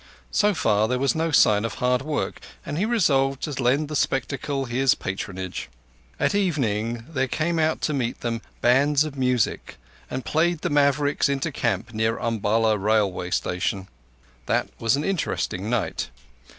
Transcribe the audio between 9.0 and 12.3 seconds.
of music, and played the Mavericks into camp near